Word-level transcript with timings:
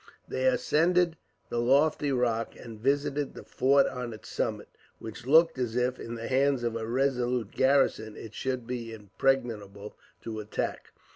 They 0.27 0.47
ascended 0.47 1.15
the 1.49 1.59
lofty 1.59 2.11
rock, 2.11 2.55
and 2.55 2.79
visited 2.79 3.35
the 3.35 3.43
fort 3.43 3.85
on 3.85 4.13
its 4.13 4.29
summit, 4.29 4.69
which 4.97 5.27
looked 5.27 5.59
as 5.59 5.75
if, 5.75 5.99
in 5.99 6.15
the 6.15 6.27
hands 6.27 6.63
of 6.63 6.75
a 6.75 6.87
resolute 6.87 7.51
garrison, 7.51 8.17
it 8.17 8.33
should 8.33 8.65
be 8.65 8.91
impregnable 8.93 9.95
to 10.23 10.39
attack. 10.39 10.93